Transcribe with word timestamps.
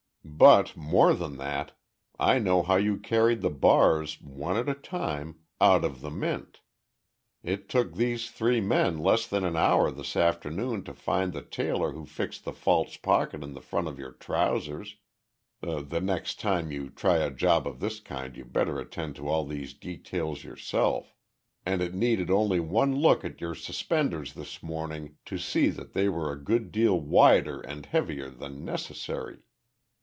"But, 0.23 0.75
more 0.77 1.13
than 1.13 1.37
that, 1.37 1.73
I 2.17 2.39
know 2.39 2.63
how 2.63 2.75
you 2.75 2.97
carried 2.97 3.41
the 3.41 3.49
bars, 3.51 4.19
one 4.21 4.55
at 4.57 4.69
a 4.69 4.73
time, 4.73 5.39
out 5.59 5.83
of 5.85 6.01
the 6.01 6.09
Mint. 6.09 6.61
It 7.43 7.69
took 7.69 7.93
these 7.93 8.29
three 8.29 8.59
men 8.59 8.99
less 8.99 9.27
than 9.27 9.43
an 9.43 9.55
hour 9.55 9.91
this 9.91 10.15
afternoon 10.15 10.83
to 10.85 10.93
find 10.95 11.33
the 11.33 11.41
tailor 11.43 11.91
who 11.91 12.05
fixed 12.05 12.43
the 12.43 12.53
false 12.53 12.97
pocket 12.97 13.43
in 13.43 13.53
the 13.53 13.61
front 13.61 13.87
of 13.87 13.99
your 13.99 14.13
trousers 14.13 14.95
the 15.59 16.01
next 16.01 16.39
time 16.39 16.71
you 16.71 16.89
try 16.89 17.17
a 17.17 17.29
job 17.31 17.67
of 17.67 17.79
this 17.79 17.99
kind 17.99 18.35
you 18.35 18.43
better 18.45 18.79
attend 18.79 19.15
to 19.17 19.27
all 19.27 19.45
these 19.45 19.73
details 19.75 20.43
yourself 20.43 21.13
and 21.67 21.81
it 21.81 21.93
needed 21.93 22.31
only 22.31 22.59
one 22.59 22.95
look 22.95 23.23
at 23.25 23.41
your 23.41 23.53
suspenders 23.53 24.33
this 24.33 24.63
morning 24.63 25.17
to 25.25 25.37
see 25.37 25.69
that 25.69 25.93
they 25.93 26.09
were 26.09 26.31
a 26.31 26.41
good 26.43 26.71
deal 26.71 26.99
wider 26.99 27.59
and 27.61 27.87
heavier 27.87 28.29
than 28.29 28.65
necessary. 28.65 29.43